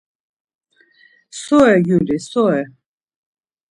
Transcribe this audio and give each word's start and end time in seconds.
So 1.43 1.57
re 1.71 1.77
gyuli, 1.85 2.17
so 2.29 2.41
re? 2.53 2.61